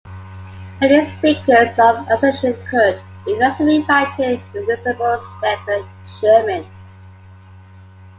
Many 0.81 1.05
speakers 1.05 1.77
of 1.77 2.09
Alsatian 2.09 2.55
could, 2.71 2.99
if 3.27 3.37
necessary, 3.37 3.85
write 3.87 4.19
in 4.19 4.41
reasonable 4.65 5.21
standard 5.37 5.85
German. 6.19 6.65